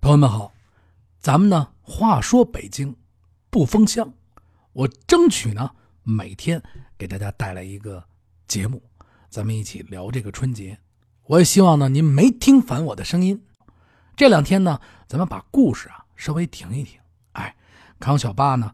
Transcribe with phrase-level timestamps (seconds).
[0.00, 0.50] 朋友们好，
[1.18, 2.96] 咱们呢，话说北京
[3.50, 4.14] 不封箱，
[4.72, 6.62] 我争取呢每天
[6.96, 8.02] 给大家带来一个
[8.48, 8.82] 节目，
[9.28, 10.78] 咱们一起聊这个春节。
[11.26, 13.44] 我也希望呢您没听烦我的声音。
[14.16, 16.98] 这两天呢，咱们把故事啊稍微停一停。
[17.32, 17.54] 哎，
[17.98, 18.72] 康小八呢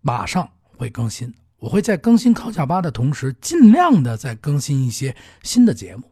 [0.00, 6.10] 马上会更新，我会在更新康小八的同时，尽量的再更新一些新的节目。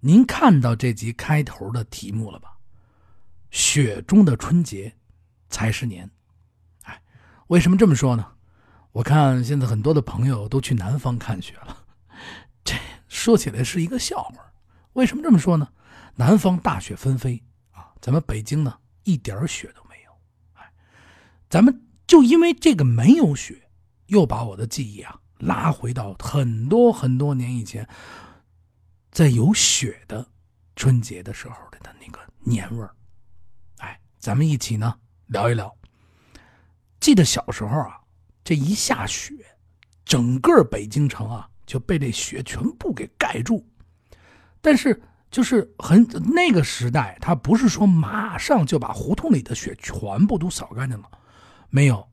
[0.00, 2.56] 您看到这集开头的题目了吧？
[3.50, 4.94] 雪中的春节
[5.48, 6.10] 才是年，
[6.84, 7.02] 哎，
[7.48, 8.32] 为什么这么说呢？
[8.92, 11.84] 我看现在很多的朋友都去南方看雪了，
[12.64, 12.74] 这
[13.08, 14.52] 说起来是一个笑话。
[14.94, 15.68] 为什么这么说呢？
[16.16, 20.10] 南方大雪纷飞啊，咱们北京呢一点雪都没有。
[20.54, 20.72] 哎，
[21.48, 23.70] 咱们就因为这个没有雪，
[24.06, 27.88] 又把我的记忆啊拉回到很多很多年以前，
[29.12, 30.26] 在有雪的
[30.74, 32.94] 春节的时候的那个年味儿。
[34.20, 34.94] 咱们一起呢
[35.26, 35.74] 聊一聊。
[37.00, 37.98] 记得小时候啊，
[38.44, 39.34] 这一下雪，
[40.04, 43.66] 整个北京城啊就被这雪全部给盖住。
[44.60, 51.08] 但是就是很那个时代，它不是说马上就把胡同里的雪全部都扫干净了，
[51.70, 52.06] 没有。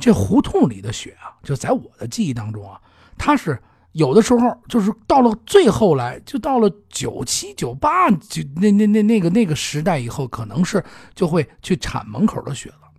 [0.00, 2.80] 这胡同里的雪啊，就在我的记忆当中啊，
[3.16, 3.62] 它是。
[3.92, 10.82] 有的时候就是到了最后来，就到了九七九八就那那那那个那个时代以后，可能是
[11.14, 12.90] 就会去铲门口的雪了。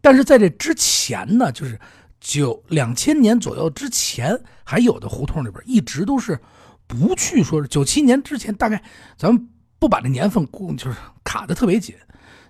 [0.00, 1.78] 但是在这之前呢，就是
[2.20, 6.40] 九两千年左右之前，还有的胡同里边一直都是
[6.86, 8.82] 不去说是九七年之前，大概
[9.18, 11.94] 咱们不把这年份估，就是卡的特别紧。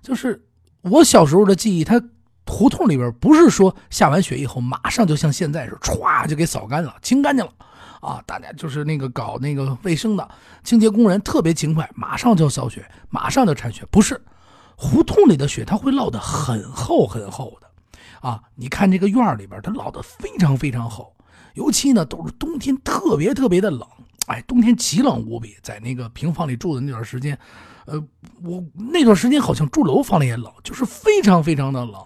[0.01, 0.47] 就是
[0.83, 2.01] 我小时候的记忆，它。
[2.47, 7.53] 胡同里边不是说下完雪以后马上就像现在是歘就给扫干净了、清干净了，
[8.01, 10.27] 啊，大家就是那个搞那个卫生的
[10.65, 13.85] 清洁工人特别勤快，马上就扫雪，马上就铲雪。
[13.91, 14.19] 不是，
[14.77, 17.69] 胡同里的雪它会落得很厚很厚的，
[18.27, 21.15] 啊，你看这个院里边它落得非常非常厚，
[21.55, 23.87] 尤其呢都是冬天特别特别的冷，
[24.29, 27.39] 哎，冬天极冷无比，在那个平房里住的那段时间，
[27.87, 28.03] 呃，
[28.43, 32.01] 我那段时间好像住楼房里也冷，就是非常非常的冷。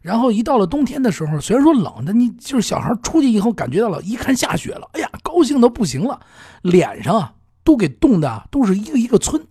[0.00, 6.18] 然后一到了冬天的时候，虽然说冷，但你就是小孩出去以后感觉到了，一看下雪了，哎呀，高兴的不行了，
[6.62, 9.46] 脸上啊都给冻的都是一个一个村。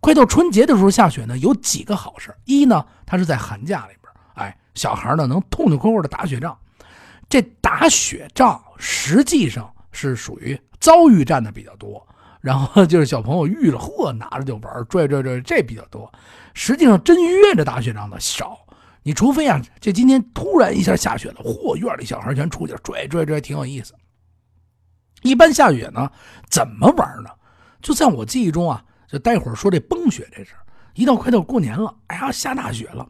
[0.00, 6.56] 快到春节的时候下雪呢，有几个好事一呢，它是在寒假里边，哎，小孩呢能痛痛快快的打雪仗。
[7.28, 12.04] 这打雪仗实际上是属于遭遇战的比较多，
[12.40, 16.10] 然后就是小朋友遇了，嚯，拿着就玩，拽拽拽，这比较多。
[16.54, 18.58] 实际上真约着打雪仗的少。
[19.04, 23.94] 你除非啊，这今天突然一下下雪了，嚯，院里小孩全出去了，拽拽拽，挺有意思。
[25.22, 26.10] 一般下雪呢，
[26.48, 27.30] 怎么玩呢？
[27.80, 30.52] 就在我记忆中啊，就待会儿说这崩雪这事
[30.94, 33.04] 一到快到过年了，哎呀，下大雪了，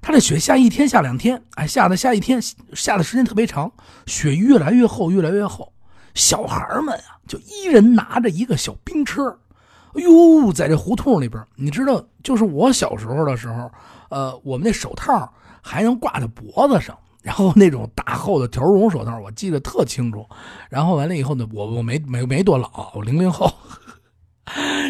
[0.00, 2.40] 他这雪下一天下两天，哎，下的下一天，
[2.72, 3.70] 下的时间特别长，
[4.06, 5.70] 雪越来越厚，越来越厚。
[6.14, 9.38] 小孩们啊，就一人拿着一个小冰车，
[9.92, 13.70] 哎呦，在这胡同里边，你知道，就是我小时候的时候。
[14.10, 20.26] 呃，我们那手套还能挂在脖子上，然后那种大厚的条绒手套，我记得特清楚。
[20.70, 23.52] 然后完了以后呢，我我没没没多老，我零零后。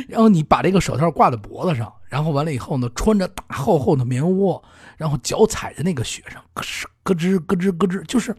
[0.07, 4.63] 然后你把这个手套挂在脖子上，然后完了以后呢，穿着大厚厚的棉窝，
[4.99, 8.37] 然后脚踩在那个雪上，咯吱咯吱咯吱咯吱，就是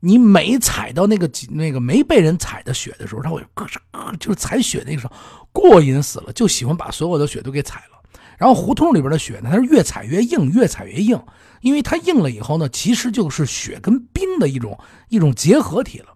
[0.00, 5.12] 你每踩到那个那个没被人踩的雪的时候，它会咯吱咯，就是踩雪那个时候
[5.52, 7.97] 过瘾死了，就喜欢把所有的雪都给踩了。
[8.38, 11.20] 然后胡同里边的雪呢，它是越踩越硬，越踩越硬，
[11.60, 14.78] 因为它硬了以后呢，其实就是雪跟冰的一种
[15.08, 16.06] 一种结合体了。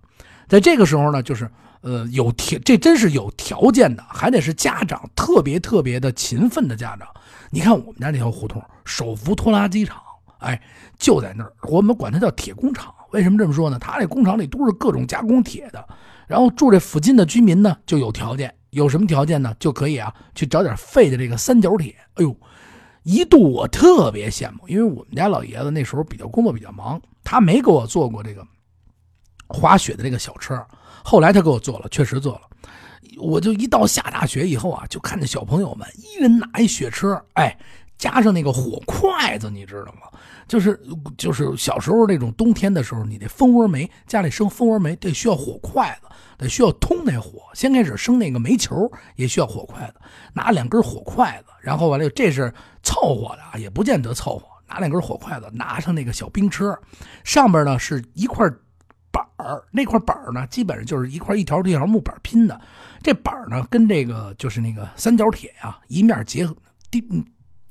[0.49, 1.50] 在这个时候呢，就是
[1.81, 7.09] 呃有条，这真是有条件的，还得是家长特别特别的勤奋的家长。
[7.50, 10.00] 你看我们家那条胡同，手扶拖拉机厂，
[10.39, 10.62] 哎，
[10.99, 12.94] 就在那儿，我们管它叫铁工厂。
[13.10, 13.78] 为什么这么说呢？
[13.78, 15.84] 它那工厂里都是各种加工铁的。
[16.28, 18.54] 然后住这附近的居民呢，就有条件。
[18.72, 19.55] 有什么条件呢？
[19.59, 21.94] 就可以啊，去找点废的这个三角铁。
[22.15, 22.34] 哎呦，
[23.03, 28.42] 一度我特别羡慕，因为我们家老爷子那时候比较工作比较忙，他没给我做过这个
[29.47, 30.59] 滑雪的这个小车。
[31.04, 32.42] 后来他给我做了，确实做了。
[33.19, 37.54] 我就一到下大雪以后啊，就看见小朋友们一人拿一雪车，哎，
[38.03, 40.09] 加上那个火筷子，你知道吗？
[40.49, 40.77] 就是
[41.16, 46.09] 就是小时候那种冬天的时候，你那蜂窝煤家里生蜂窝煤得需要火筷子。
[46.37, 49.95] 得需要通那火，先开始生那个煤球也需要火筷子，
[50.33, 52.53] 拿两根火筷子，然后完了这是
[52.83, 56.77] 凑合的啊，也不见得凑合，拿两根火筷子，拿上那个小冰车，
[57.22, 58.45] 上边呢是一块
[59.13, 62.60] 板儿，那块板儿呢基本上就是一块一条一条木板拼的，
[63.04, 66.57] 这板儿呢跟这个就是那个三角铁呀一面结合，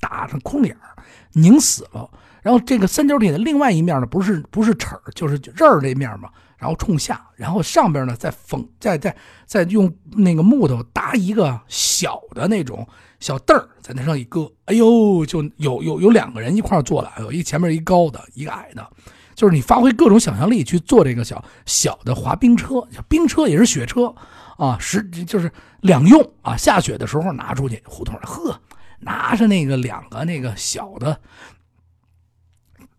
[0.02, 1.02] 打上空眼儿，
[1.32, 2.10] 拧死了。
[2.42, 6.30] 然后这个三角铁的另外一面呢，不是不是齿，就是刃儿这面嘛。
[6.58, 9.16] 然后冲下，然后上边呢再缝，再再
[9.48, 12.88] 再用那个木头搭一个小的那种
[13.20, 18.88] 小凳儿，在那上一搁，哎呦，就有有有两个人一块坐了，有一前面一高的，一个矮的，
[19.34, 24.14] 就是你发挥各种想象力去做这个小小的滑冰车，冰车也是雪车
[24.58, 26.56] 啊，实就是两用啊。
[26.56, 28.62] 下雪的时候拿出去胡同里，呵，
[29.02, 31.20] 拿着那个两个那个小的。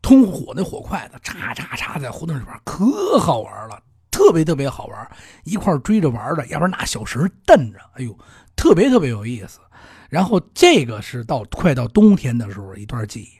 [0.02, 5.10] 通火那火筷子，叉叉叉在胡同里边可好玩了，特别特别好玩，
[5.44, 8.18] 一块追着玩的，要不然拿小绳蹬着，哎呦，
[8.56, 9.60] 特别特别有意思。
[10.10, 13.30] 然后这个是到快到冬天的时候一段记忆，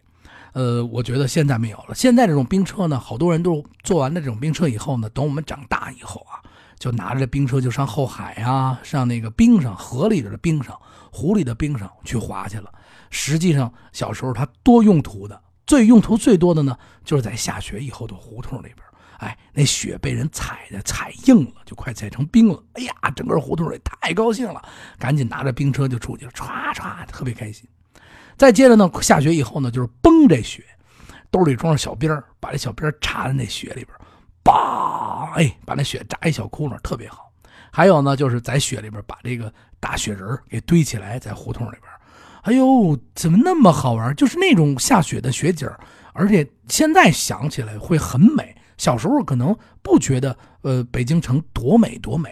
[0.53, 1.97] 呃，我觉得现在没有了。
[1.97, 6.39] 现在这种冰车呢，好多人都坐完了这种冰车以后呢，等我们长大以后啊，
[6.79, 10.81] 就拿着这冰车就上后海啊，上那个冰上、河里边的冰上、
[11.13, 12.73] 湖里的冰上去滑去了。
[13.11, 15.41] 实际上小时候他多用途的。
[15.65, 18.79] 最用途最多的呢，就是在下雪以后的胡同里边，
[19.19, 22.63] 哎，那雪被人踩的踩硬了，就快踩成冰了。
[22.73, 24.61] 哎呀，整个胡同里太高兴了，
[24.99, 27.67] 赶紧拿着冰车就出去了，唰唰，特别开心。
[28.37, 30.65] 再接着呢，下雪以后呢，就是崩这雪，
[31.31, 33.97] 兜里装上小鞭把这小鞭插在那雪里边，
[34.43, 37.33] 叭，哎，把那雪扎一小窟窿，特别好。
[37.71, 39.51] 还有呢，就是在雪里边把这个
[39.83, 41.83] 大雪人给堆起来，在胡同里边。
[42.43, 44.15] 哎呦，怎么那么好玩？
[44.15, 45.69] 就是那种下雪的雪景
[46.13, 48.57] 而且现在想起来会很美。
[48.79, 52.31] 小时候可能不觉得，呃，北京城多美多美。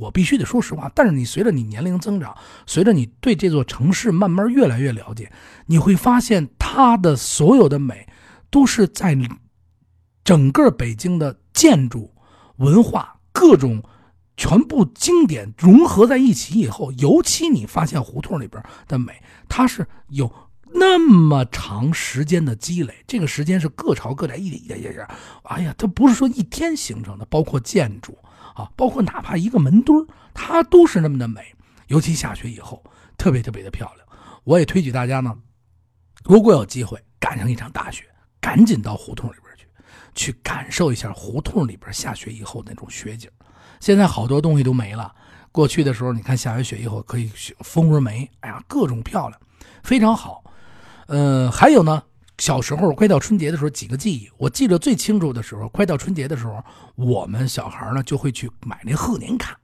[0.00, 0.90] 我必须得说实话。
[0.92, 5.30] 但是你随着你年龄增长，随着你对这座城市慢慢越来越了解，
[5.66, 8.04] 你会发现它的所有的美，
[8.50, 9.16] 都是在
[10.24, 12.12] 整个北京的建筑、
[12.56, 13.80] 文化各种。
[14.40, 20.32] 全部经典融合在一起以后，尤其你发现胡同里边的美，它是有
[20.72, 23.04] 那么长时间的积累。
[23.06, 25.06] 这个时间是各朝各代一点一点一点，
[25.42, 27.26] 哎呀，它不是说一天形成的。
[27.26, 28.16] 包括建筑
[28.54, 31.54] 啊，包括哪怕一个门墩它都是那么的美。
[31.88, 32.82] 尤其下雪以后，
[33.18, 34.06] 特别特别的漂亮。
[34.44, 35.36] 我也推举大家呢，
[36.24, 38.06] 如果有机会赶上一场大雪，
[38.40, 39.49] 赶紧到胡同里边
[40.14, 43.30] 去，感受一下胡同里边下雪以后那种雪景。
[43.80, 45.14] 现在好多东西都没了。
[45.52, 47.30] 过去的时候，你看下完雪以后可以
[47.60, 49.40] 风儿梅，哎呀，各种漂亮，
[49.82, 50.44] 非常好。
[51.06, 52.02] 呃，还有呢，
[52.38, 56.62] 小时候快到春节的时候，几个记忆，我记得最清楚的时候，快到春节的时候，
[56.94, 59.58] 我们小孩呢就会去买那贺年卡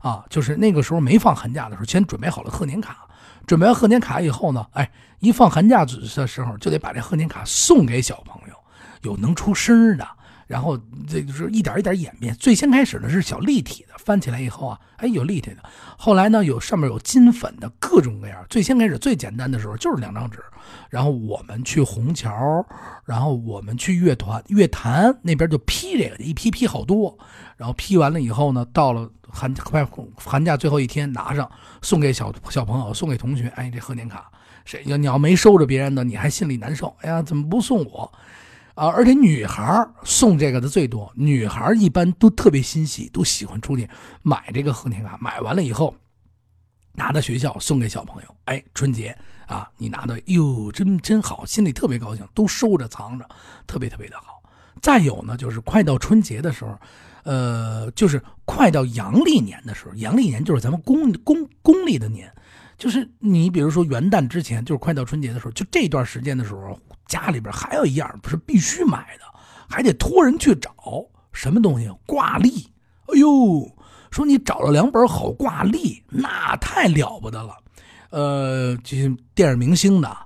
[0.00, 3.06] 啊，就是那个时候没放寒假的时候，先准备好了贺年卡。
[3.46, 8.54] 准备完贺年卡以后呢，哎，一放寒假的时候就得把这贺年卡送给小朋友，
[9.02, 10.06] 有能出声的。
[10.48, 10.76] 然后
[11.08, 12.34] 这就是一点一点演变。
[12.34, 15.58] 最先开始呢是小立体的，翻起来以后啊，哎有立体的。
[15.96, 18.44] 后来呢有上面有金粉的各种各样。
[18.50, 20.42] 最先开始最简单的时候就是两张纸。
[20.90, 22.64] 然后我们去虹桥，
[23.06, 27.16] 然后我们去乐团乐坛那边就批这个，一批批好多。
[27.56, 31.50] 然后批完了以后呢，到了寒快寒假最后一天拿上
[31.80, 33.48] 送给小小朋友，送给同学。
[33.56, 34.30] 哎，这贺年卡，
[34.66, 36.94] 谁要你要没收着别人的，你还心里难受。
[37.00, 38.12] 哎呀，怎么不送我？
[38.74, 43.88] 啊，而且女孩送这个的最多，女孩一般都特别欣喜，都喜欢出去
[44.22, 45.18] 买这个贺年卡。
[45.20, 45.94] 买完了以后，
[46.94, 48.36] 拿到学校送给小朋友。
[48.46, 49.16] 哎，春节
[49.46, 53.28] 啊，你拿到，哟，真真好，心里特别高兴，都收着藏着，
[53.66, 54.42] 特别特别的好。
[54.80, 56.76] 再有呢，就是快到春节的时候，
[57.24, 62.32] 呃，就是快到阳历年的时候，阳历年就是咱们公公公历的年，
[62.82, 66.76] 就是你比如说元旦之前，就是快到春节的时候，就这段时间的时候。
[67.06, 69.24] 家里边还有一样不是必须买的，
[69.68, 70.72] 还得托人去找
[71.30, 71.88] 什么东西？
[72.06, 72.66] 挂历。
[73.08, 73.70] 哎呦，
[74.10, 77.54] 说你找了两本好挂历，那太了不得了。
[78.10, 80.16] 呃，这些电影明星的，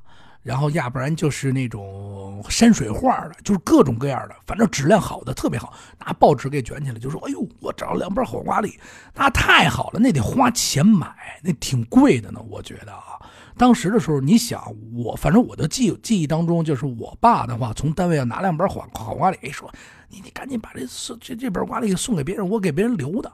[0.46, 5.74] 然后要不然就是那种山水画的，就是各种各样的，反正质量好的特别好。
[5.98, 8.78] 拿报纸给卷起来，就说：“哎呦，我找了两本好挂历，
[9.12, 11.12] 那太好了，那得花钱买，
[11.42, 13.18] 那挺贵的呢。”我觉得啊。
[13.58, 14.62] 当时的时候，你想
[14.94, 19.68] 我，反正我的记记忆当中，就是我爸的话，从单位要拿两本好好挂历，说
[20.08, 20.86] 你你赶紧把这
[21.20, 23.32] 这这本挂历送给别人，我给别人留的，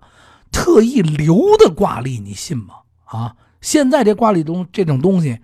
[0.50, 2.76] 特意留的挂历，你信吗？
[3.04, 5.38] 啊，现在这挂历东这种东西，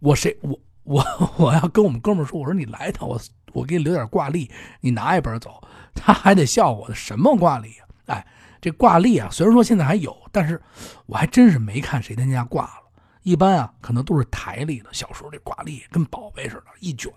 [0.00, 1.04] 我谁我我
[1.36, 3.20] 我要跟我们哥们说，我说你来一趟，我
[3.52, 5.62] 我给你留点挂历，你拿一本走，
[5.94, 7.86] 他还得笑我什么挂历啊？
[8.06, 8.26] 哎，
[8.60, 10.60] 这挂历啊，虽然说现在还有，但是
[11.06, 12.82] 我还真是没看谁家挂了。
[13.22, 14.88] 一般啊，可能都是台历的。
[14.92, 17.12] 小时候这挂历跟宝贝似的，一卷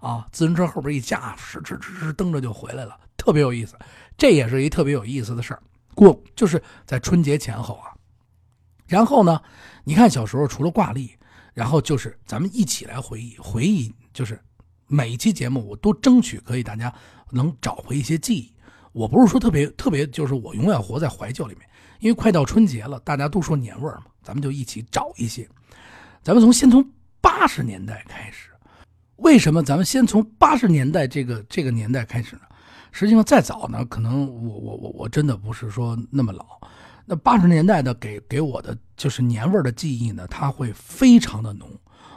[0.00, 3.76] 啊，自行车后边一架，哧哧哧哧蹬着就回来了，特别有意思。
[4.16, 5.62] 这也是一特别有意思的事儿。
[5.94, 7.92] 过就是在春节前后啊。
[8.86, 9.40] 然后呢，
[9.84, 11.14] 你看小时候除了挂历，
[11.54, 14.38] 然后就是咱们一起来回忆回忆，就是
[14.86, 16.92] 每一期节目我都争取可以大家
[17.30, 18.52] 能找回一些记忆。
[18.92, 21.68] 我不是说特别特别，就是我永远活在怀旧里面，
[22.00, 25.48] 因为快到春节了，大家都说年味儿嘛，咱们就一起找一些。
[26.22, 26.84] 咱们从先从
[27.20, 28.50] 八十年代开始，
[29.16, 32.42] 为什么咱们先从八十年代这个这个年代开始呢？
[32.92, 36.44] 实际上再早呢，可能我我我我真的不是说那么老。
[37.06, 41.68] 那八十年代的给给我的就是年味儿的记忆呢，它会非常的浓。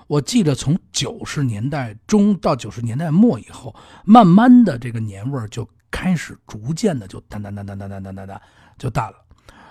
[0.07, 3.75] 我记得从九十年代中到九十年代末以后，
[4.05, 8.41] 慢慢的这个年味儿就开始逐渐的就淡淡淡淡淡淡淡淡淡
[8.77, 9.17] 就淡了。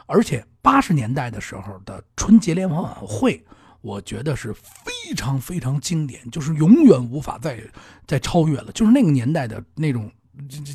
[0.05, 3.43] 而且八十年代的时候的春节联欢晚会，
[3.81, 7.59] 我觉得是非常非常经典，就是永远无法再
[8.07, 8.71] 再超越了。
[8.73, 10.13] 就是那个年代的那种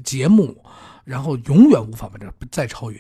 [0.04, 0.58] 节目，
[1.06, 3.00] 然后永远无法把这再超越。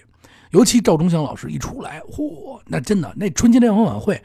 [0.51, 4.21] 尤其赵忠祥老师一出来，嚯，那真的那春节联欢晚会，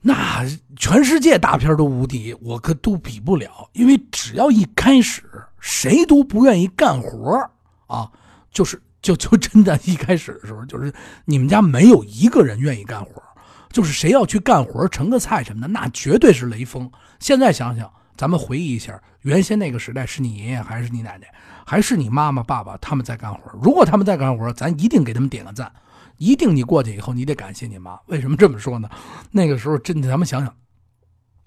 [0.00, 0.44] 那
[0.76, 3.68] 全世界大片都无敌，我可都比不了。
[3.72, 5.22] 因为只要一开始，
[5.60, 7.50] 谁都不愿意干活
[7.86, 8.10] 啊，
[8.50, 10.92] 就是就就真的，一开始的时候，就是
[11.26, 13.22] 你们家没有一个人愿意干活，
[13.70, 16.90] 就是谁要去干活盛个菜什么的，那绝对是雷锋。
[17.18, 21.26] 现在想想，咱们回忆一下，原先那个时代，是你爷爷还是你奶奶？
[21.64, 23.40] 还是你妈妈、爸爸他们在干活。
[23.62, 25.72] 如果他们在干活，咱一定给他们点个赞。
[26.18, 27.98] 一定你过去以后，你得感谢你妈。
[28.08, 28.90] 为什么这么说呢？
[29.30, 30.54] 那个时候真的，咱们想想，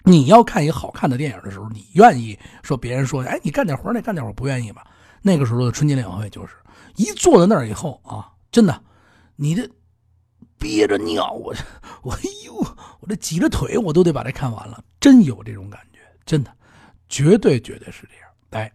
[0.02, 4.84] 你要看一个好看的电影的时候，你愿意说别人说，哎，你干点活，那干点活不愿意吧？
[5.22, 6.54] 那个时候的春节联欢会就是
[6.96, 8.82] 一坐在那儿以后啊，真的，
[9.36, 9.70] 你的
[10.58, 11.54] 憋着尿，我
[12.02, 12.54] 我哎呦，
[12.98, 14.82] 我这挤着腿，我都得把它看完了。
[14.98, 16.50] 真有这种感觉，真的，
[17.14, 18.28] 绝对绝对是这样。
[18.50, 18.72] 哎。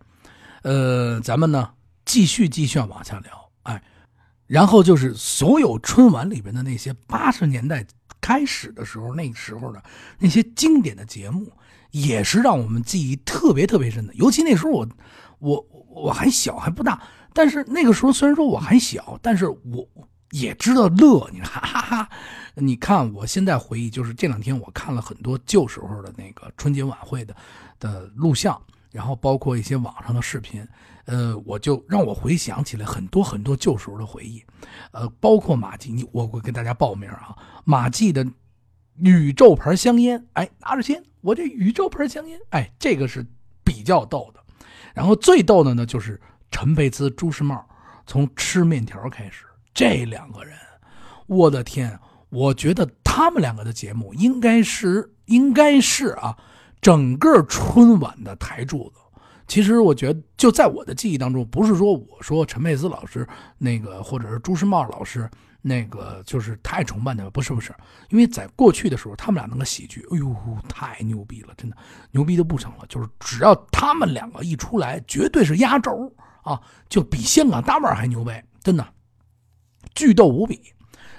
[0.62, 1.70] 呃，咱们呢
[2.04, 3.82] 继续继续往下聊，哎，
[4.46, 7.86] 然后就是所有春晚里边的那些八十年代
[8.20, 9.82] 开始的时候，那时候的
[10.20, 11.50] 那些经典的节目，
[11.92, 14.14] 也是让我们记忆特别特别深的。
[14.16, 14.90] 尤其那时候我
[15.40, 17.02] 我我还小还不大，
[17.34, 19.88] 但是那个时候虽然说我还小，但是我
[20.32, 22.10] 也知道乐，你哈 哈哈。
[22.56, 27.36] 你看我现在回忆，就是这两天我看了很多旧时候的那个春节晚会的
[27.80, 28.62] 的录像。
[28.92, 30.68] 然后包括一些网上的视频，
[31.06, 34.44] 呃，我就让我回想起来很多很多旧时候的回忆，
[34.90, 38.26] 呃，包括马季，你我会跟大家报名啊，马季的
[38.96, 43.24] 宇宙牌香烟，哎，拿着先，我这宇宙牌香烟，哎，这个是
[43.64, 44.44] 比较逗的。
[44.96, 46.20] 然后最逗的呢，就是
[46.50, 47.64] 陈佩斯、朱时茂
[48.08, 49.46] 从吃面条开始，
[49.80, 50.58] 这两个人，
[51.28, 56.38] 我的天，我觉得他们两个的节目应该是应该是啊。
[56.82, 59.00] 整个春晚的台柱子，
[59.48, 63.26] 其实我觉得就在我的记忆当中，不是说我说陈佩斯老师
[63.58, 65.30] 那个，或者是朱时茂老师
[65.62, 67.74] 那个，就是太崇拜他们，不是不是，
[68.10, 70.36] 因为在过去的时候，他们俩那个喜剧，哎呦，
[70.68, 71.78] 太牛逼了，真的
[72.12, 72.86] 牛逼的不成了。
[72.90, 76.60] 就是只要他们两个一出来，绝对是压轴啊，
[76.90, 78.86] 就比香港大腕还牛掰，真的，
[79.96, 80.62] 巨逗无比。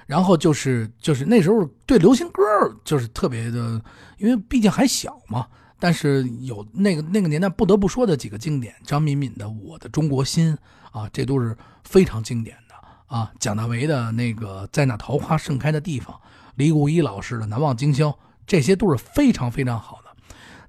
[0.07, 2.43] 然后就是就是那时候对流行歌
[2.85, 3.81] 就是特别的，
[4.19, 5.47] 因为毕竟还小嘛。
[5.79, 10.55] 但是有那个那个年代不得不说的几个经典，张敏敏的《我的中国心》
[10.99, 12.75] 啊，这都是非常经典的
[13.07, 13.33] 啊。
[13.39, 16.21] 蒋大为的那个在那桃花盛开的地方，
[16.57, 18.09] 李谷一老师的《难忘今宵》，
[18.47, 20.11] 这些都是非常非常好的。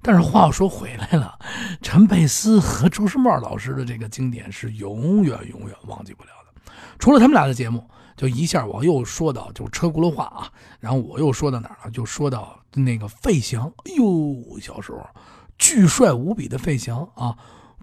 [0.00, 1.38] 但是话又说回来了，
[1.82, 6.30] 陈佩斯和朱时茂老师的这个经典是永远永远忘记不了。
[6.98, 7.88] 除了他们俩的节目。
[8.14, 11.90] 就一下，我又说到就车轱辘话啊，然后我又说到哪儿了？
[11.90, 15.04] 就说到那个费翔，哎呦，小时候
[15.58, 17.36] 巨帅无比的费翔啊！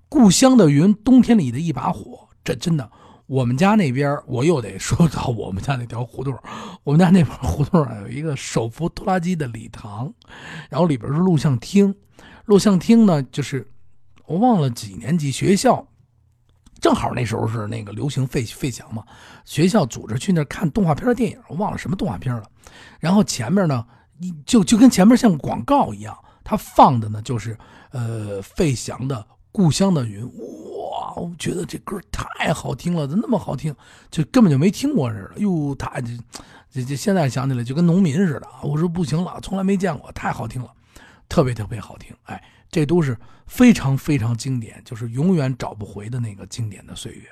[0.08, 2.89] 故乡的云，冬天里的一把火，这真的，
[3.25, 6.38] 我们家那边我又得说到我们家那条胡同，
[6.84, 10.13] 我们家那边胡同啊有一个手扶拖拉机的礼堂，
[10.69, 11.93] 然后里边是录像厅，
[12.46, 13.67] 录像厅呢就是
[14.25, 15.88] 我忘了几年级学校。
[16.80, 19.04] 正好那时候是那个流行费费翔嘛，
[19.46, 22.44] 学校组织去那看动画片的电影，我忘了什么动画片了。
[23.00, 23.86] 然后前面呢，
[24.46, 27.58] 就就跟前面像广告一样，他放的呢就是
[27.92, 29.16] 呃费翔的
[29.52, 30.24] 《故乡的云》。
[30.28, 33.76] 哇，我觉得这歌太好听了，怎么那么好听？
[34.10, 35.42] 就根本就没听过似的。
[35.42, 36.18] 哟，他这
[36.72, 38.48] 这这现在想起来就跟农民似的。
[38.64, 40.72] 我说不行了，从来没见过，太好听了，
[41.28, 42.16] 特别特别好听。
[42.24, 42.42] 哎。
[42.72, 47.24] 这都是非常非常经典，就是永远找不回的那个经典的岁月。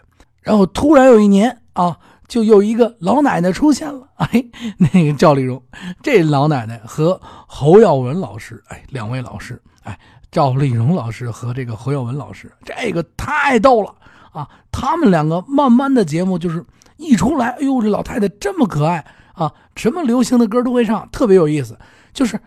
[0.41, 4.45] 然后突然有一年啊，就有一个老奶奶出现了， 哎，
[4.77, 5.61] 那个赵丽蓉，
[6.01, 9.99] 这老奶奶和侯耀文老师，哎，两位老师，哎，
[10.31, 13.93] 赵丽蓉老师和这个侯耀文老师，这个太逗了
[14.31, 14.49] 啊！
[14.71, 16.65] 他们两个慢慢的节目就是
[16.95, 21.77] 一出来，哎呦，这老太太这么可爱啊，什么流行的歌都会唱，特别有意思，
[22.13, 22.39] 就是。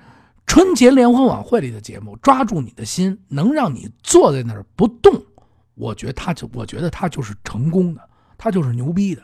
[0.50, 5.24] 春节联欢晚会里的节目抓住你的心，能让你坐在那儿不动，
[5.76, 8.00] 我觉得他就我觉得他就是成功的，
[8.36, 9.22] 他就是牛逼的，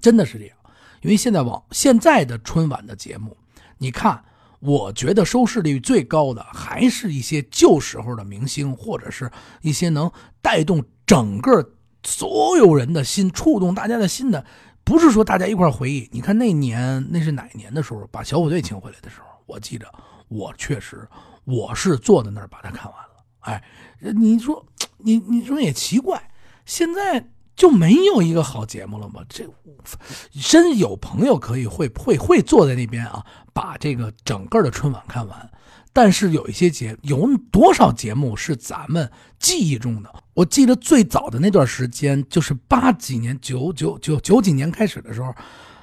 [0.00, 0.56] 真的是这样。
[1.02, 3.36] 因为现在网现在的春晚的节目，
[3.78, 4.22] 你看，
[4.60, 9.28] 我觉得收视率最高的还是一些旧时候的明星，或者是
[9.60, 10.08] 一些能
[10.40, 11.68] 带动整个
[12.04, 14.46] 所有人的心、触动大家的心的。
[14.84, 19.92] 不是说大家一块回忆，你看那年那是哪年的时候，把小虎队请回来的时候，我记着，
[20.28, 21.08] 我确实
[21.44, 23.24] 我是坐在那儿把它看完了。
[23.40, 23.62] 哎，
[24.14, 24.64] 你说
[24.98, 26.30] 你你说也奇怪，
[26.64, 27.30] 现在。
[27.56, 29.20] 就没有一个好节目了吗？
[29.28, 29.44] 这
[30.32, 35.50] 真有朋友可以会会会坐在那边啊，把这个整个的春晚看完。
[35.92, 40.10] 但是有一些节有多少节目是咱们记忆中的？
[40.32, 45.34] 我记得最早的那段时间，就是八几年、九九九九几年开始的时候，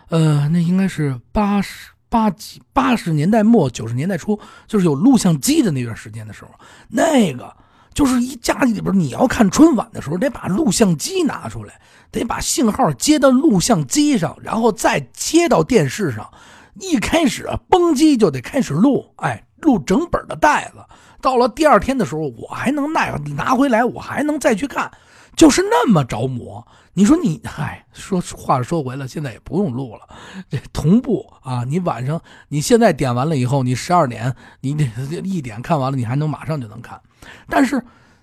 [0.10, 6.52] 呃，那应该是八十八几八十年代末九十年代初，就是有录像机的那段时间的时候，
[6.90, 7.52] 那个。
[7.94, 16.32] 就是一家里边，你要看春晚的时候，得把录像机拿出来，得把信号接到录像机上，然后再接到电视上。
[16.80, 20.86] 一开始啊，崩机就得开始录，哎，录整本的带子。
[21.20, 24.92] 到了第二天的时候，我还能拿拿回来，我还能再去看，
[25.38, 26.68] 就是那么着魔。
[26.94, 30.02] 你说你，嗨，说话说回来，现在也不用录了，
[30.50, 31.64] 这同步啊。
[31.64, 34.76] 你晚上你现在点完了以后，你十二点你
[35.24, 37.00] 一点看完了，你还能马上就能看。
[37.48, 37.80] 但是，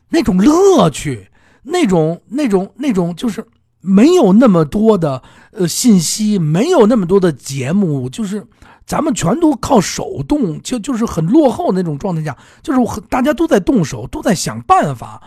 [0.08, 1.30] 那种乐趣，
[1.62, 3.46] 那种、那种、那种，就是
[3.80, 8.44] 没有那么多的呃信息，没有那么多的节目，就是
[8.84, 15.22] 咱们全都靠手动，就就是很落后那种状态下，就是大家都在动手，都在想办法，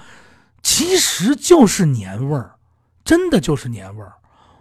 [0.68, 2.54] 其实就是年味儿，
[3.06, 4.14] 真的就是年味儿。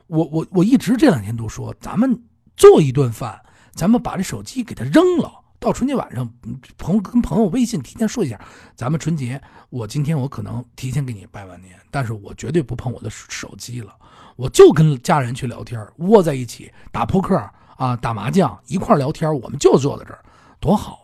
[0.06, 2.22] 我我我一直这两天都说，咱们
[2.56, 3.42] 做一顿饭，
[3.74, 5.28] 咱们把这手机给它扔了。
[5.58, 6.32] 到春节晚上，
[6.78, 8.40] 朋跟朋友微信提前说一下，
[8.76, 13.92] 咱们春节，我今天我可能提前给你拜完年，但是我绝对不碰我的手机了，
[14.36, 17.36] 我就跟家人去聊天，窝在一起打扑克
[17.76, 20.24] 啊，打麻将，一块聊天，我们就坐在这儿，
[20.60, 21.00] 多好！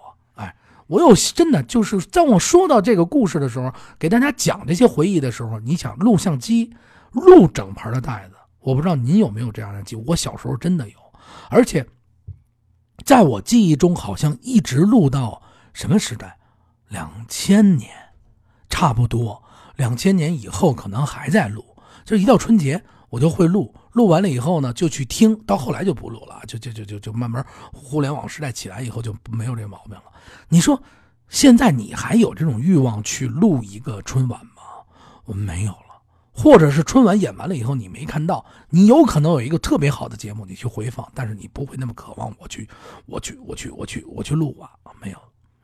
[0.86, 6.74] 我有真的就是在我说到这个故事的时候，给大家讲这些回忆的时候，你想录像机
[7.12, 10.96] 录整盘的袋子，我不知道您有没有这样的记忆，我小时候真的有，
[11.48, 11.86] 而且。
[13.04, 15.42] 在我记忆中，好像一直录到
[15.72, 16.38] 什么时代？
[16.88, 17.90] 两千年，
[18.68, 19.42] 差不多。
[19.74, 21.64] 两千年以后可能还在录，
[22.04, 23.74] 就一到春节我就会录。
[23.92, 30.04] 录完了以后呢，就去听到后来就不录了，就就就就就慢慢互联网时代起来以后就没有这毛病了。
[30.48, 30.82] 你说
[31.28, 34.62] 现在你还有这种欲望去录一个春晚吗？
[35.24, 35.78] 我没有了。
[36.34, 42.66] 或者是春晚演完了以后你没看到，你有可能有一个特别好的节目你去回放，但是你不会那么渴望我去，
[43.04, 45.18] 我去，我去，我去，我去录啊，没有，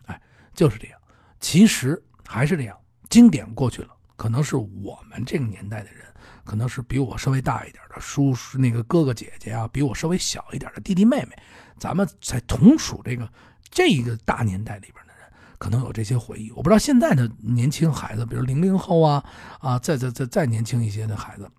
[0.05, 0.21] 哎，
[0.55, 1.01] 就是这样。
[1.41, 2.77] 其实还是这样，
[3.09, 6.05] 经典过去了，可能是我们这个年代的人，
[6.45, 11.39] 可能是比我稍微大一点的叔叔、那个哥哥姐姐啊，比我稍微小一点的弟弟妹妹，
[11.79, 13.31] 咱们在同属这个
[13.71, 15.25] 这一个大年代里边的人。
[15.57, 19.25] 可能有这些回忆，我不知道现在的年轻孩子，比如零零后啊，
[19.61, 21.51] 啊，再再再再年轻一些的孩子，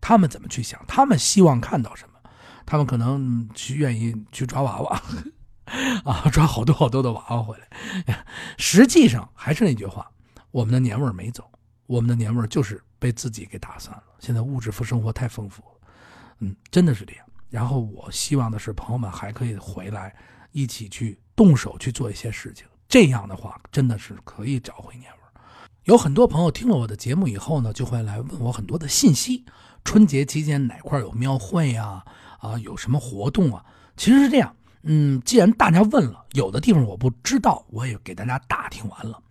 [0.00, 0.82] 他们怎么去想？
[0.88, 2.30] 他们希望看到什么？
[2.66, 5.02] 他们可能去愿意去抓娃娃，
[6.04, 8.24] 啊，抓好多好多的娃娃回来。
[8.58, 10.10] 实际上还是那句话，
[10.50, 11.48] 我们的年味儿没走，
[11.86, 14.02] 我们的年味儿就是被自己给打散了。
[14.18, 15.88] 现在物质生活太丰富了，
[16.40, 17.24] 嗯，真的是这样。
[17.48, 20.14] 然后我希望的是，朋友们还可以回来，
[20.52, 22.66] 一起去动手去做一些事情。
[22.88, 25.40] 这样的话，真的是可以找回年味儿。
[25.84, 29.44] 有很多朋友听了我的节目以后呢，就会来问我很多的信息。
[29.84, 32.04] 春节期间哪块有庙会啊？
[32.40, 33.64] 啊，有什么活动啊？
[33.96, 39.22] 其实是这样，嗯，既然大家问了，有的地方我不知道，我也给大家打听完了。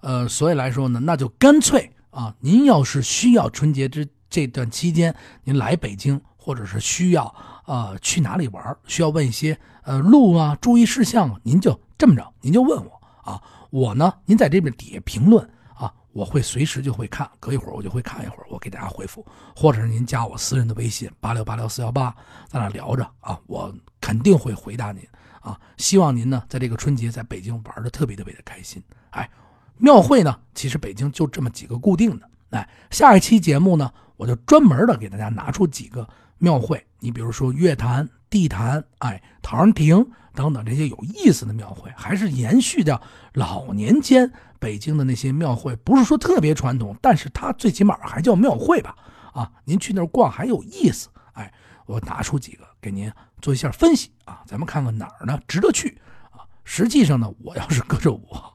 [0.00, 7.24] 呃，所以来说呢，那就干脆啊，您要是需要春节之这段期间您来北京，或者是需要
[7.64, 13.00] 啊去哪里玩，需要问一些呃路啊注意事项，您就这么着，您就问我。
[13.24, 15.42] 啊，我呢，您在这边底下评论
[15.74, 22.14] 啊，我会随时就会看，隔一会儿我就会看一会儿，我给大家回复，或者是您加我私人的微信八六八六四幺八，
[22.48, 25.02] 咱俩聊着啊，我肯定会回答您
[25.40, 25.58] 啊。
[25.78, 28.82] 希望您呢，在这个春节在北京玩的特别特别的开心。
[29.08, 29.30] 哎，
[29.78, 32.28] 庙会呢，其实北京就这么几个固定的。
[32.50, 36.08] 哎，下一期节目呢，我就专门的给大家拿出几个
[36.38, 40.06] 庙会，你比如说月坛、地坛，哎，陶然亭。
[40.36, 43.00] 等等这些有意思的庙会，还是延续着
[43.34, 48.96] 老年间北京的那些庙会，不是说特别传统，但是它最起码还叫庙会吧？
[49.32, 51.08] 啊，您去那儿逛还有意思。
[51.34, 51.52] 哎，
[51.86, 53.08] 我拿出几个给您
[53.40, 55.96] 做一下分析啊，咱们看看哪儿呢值得去
[56.32, 56.42] 啊？
[56.64, 58.53] 实际上呢，我要是搁着我，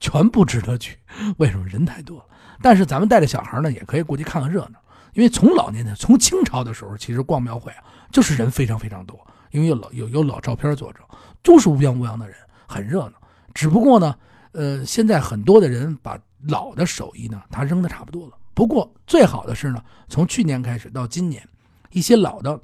[0.00, 0.98] 全不值得去。
[1.38, 1.66] 为什么？
[1.66, 2.24] 人太多了。
[2.62, 4.78] 但是咱们带着小孩呢，也可以过去看看热闹。
[5.12, 9.18] 因为从老年间，从清朝的时候，其实逛庙会啊，就是人非常非常多。
[9.50, 11.02] 因为有老有有老照片作证，
[11.42, 13.14] 都是乌泱乌泱的人，很热闹。
[13.54, 14.14] 只不过呢，
[14.52, 16.18] 呃，现在很多的人把
[16.48, 18.32] 老的手艺呢，他扔的差不多了。
[18.52, 21.46] 不过最好的是呢，从去年开始到今年，
[21.90, 22.60] 一些老的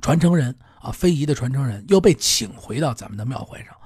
[0.00, 3.76] 传承人啊，非遗的传承人又被请回到咱们的庙会上，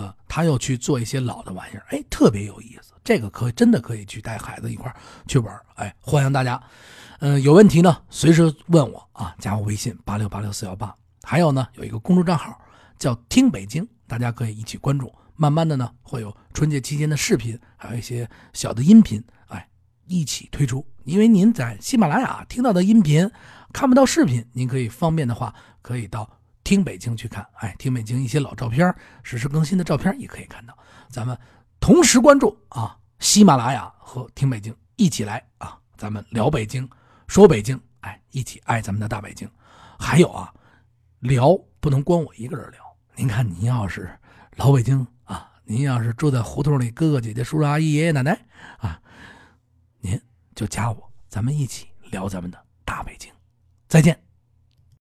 [0.00, 2.94] 呃，他又去做一些老的玩意儿，哎，特别有意思。
[3.04, 4.90] 这个可真的可以去带孩子一块
[5.26, 6.60] 去玩，哎，欢迎大家。
[7.18, 10.94] 嗯，有问题呢，随时问我啊，加我微信八六八六四幺八。
[11.22, 12.58] 还有呢，有一个公众账号
[12.98, 15.12] 叫“听北京”，大家可以一起关注。
[15.36, 19.68] 慢慢的呢，会有春节期间的视频，还有一些小的音频，哎，
[20.06, 20.86] 一起推出。
[21.04, 23.30] 因为您在喜马拉雅听到的音频，
[23.70, 26.30] 看不到视频，您可以方便的话，可以到
[26.64, 27.46] “听北京”去看。
[27.54, 30.76] 哎，听北京一些老照片，实时更新的照片也可以看到。
[31.08, 31.36] 咱们
[31.80, 36.88] 同时关注啊，喜马拉雅和“听北京”一起来啊，咱们聊北京。
[37.26, 39.48] 说北京，哎，一起爱咱们的大北京。
[39.98, 40.52] 还有啊，
[41.20, 42.80] 聊不能光我一个人聊。
[43.16, 44.10] 您看，您要是
[44.56, 48.38] 老北京啊，您要是住在胡同里，哥哥姐姐、叔叔阿姨、爷爷奶奶
[48.78, 49.00] 啊，
[50.00, 50.20] 您
[50.54, 53.32] 就加我，咱们一起聊咱们的大北京。
[53.88, 54.29] 再见。